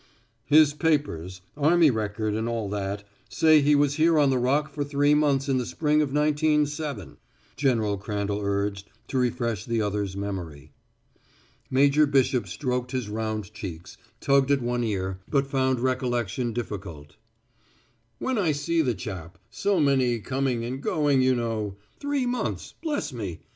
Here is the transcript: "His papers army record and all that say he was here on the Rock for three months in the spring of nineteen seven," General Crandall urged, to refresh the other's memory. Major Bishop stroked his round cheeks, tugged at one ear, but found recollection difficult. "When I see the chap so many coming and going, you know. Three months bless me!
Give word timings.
"His 0.47 0.73
papers 0.73 1.41
army 1.55 1.91
record 1.91 2.33
and 2.33 2.49
all 2.49 2.67
that 2.71 3.03
say 3.29 3.61
he 3.61 3.75
was 3.75 3.97
here 3.97 4.17
on 4.17 4.31
the 4.31 4.39
Rock 4.39 4.73
for 4.73 4.83
three 4.83 5.13
months 5.13 5.47
in 5.47 5.59
the 5.59 5.63
spring 5.67 6.01
of 6.01 6.11
nineteen 6.11 6.65
seven," 6.65 7.17
General 7.55 7.97
Crandall 7.99 8.39
urged, 8.41 8.89
to 9.09 9.19
refresh 9.19 9.63
the 9.65 9.79
other's 9.79 10.17
memory. 10.17 10.71
Major 11.69 12.07
Bishop 12.07 12.47
stroked 12.47 12.93
his 12.93 13.09
round 13.09 13.53
cheeks, 13.53 13.95
tugged 14.19 14.49
at 14.49 14.63
one 14.63 14.83
ear, 14.83 15.19
but 15.29 15.45
found 15.45 15.79
recollection 15.79 16.51
difficult. 16.51 17.15
"When 18.17 18.39
I 18.39 18.53
see 18.53 18.81
the 18.81 18.95
chap 18.95 19.37
so 19.51 19.79
many 19.79 20.17
coming 20.17 20.65
and 20.65 20.81
going, 20.81 21.21
you 21.21 21.35
know. 21.35 21.75
Three 21.99 22.25
months 22.25 22.73
bless 22.81 23.13
me! 23.13 23.41